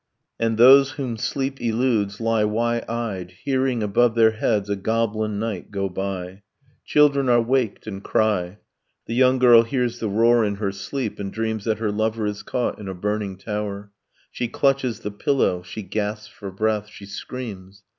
[0.39, 5.69] And those whom sleep eludes lie wide eyed, hearing Above their heads a goblin night
[5.69, 6.41] go by;
[6.83, 8.57] Children are waked, and cry,
[9.05, 12.41] The young girl hears the roar in her sleep, and dreams That her lover is
[12.41, 13.91] caught in a burning tower,
[14.31, 17.83] She clutches the pillow, she gasps for breath, she screams